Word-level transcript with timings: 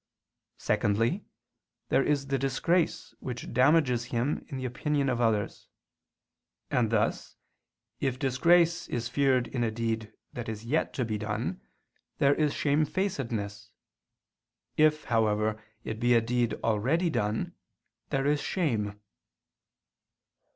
Secondly, 0.57 1.25
there 1.89 2.03
is 2.03 2.25
the 2.25 2.39
disgrace 2.39 3.13
which 3.19 3.53
damages 3.53 4.05
him 4.05 4.43
in 4.47 4.57
the 4.57 4.65
opinion 4.65 5.09
of 5.09 5.21
others. 5.21 5.67
And 6.71 6.89
thus, 6.89 7.35
if 7.99 8.17
disgrace 8.17 8.87
is 8.87 9.07
feared 9.07 9.45
in 9.49 9.63
a 9.63 9.69
deed 9.69 10.11
that 10.33 10.49
is 10.49 10.65
yet 10.65 10.91
to 10.95 11.05
be 11.05 11.19
done, 11.19 11.61
there 12.17 12.33
is 12.33 12.51
shamefacedness; 12.51 13.69
if, 14.75 15.03
however, 15.03 15.61
it 15.83 15.99
be 15.99 16.15
a 16.15 16.21
deed 16.21 16.55
already 16.63 17.11
done, 17.11 17.53
there 18.09 18.25
is 18.25 18.41
_shame. 18.41 18.97